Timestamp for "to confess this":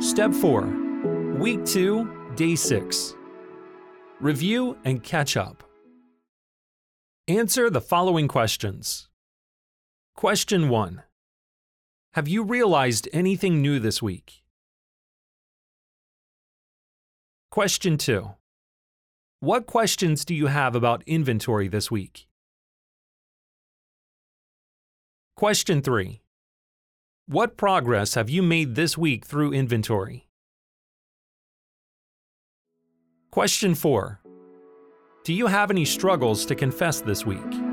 36.46-37.24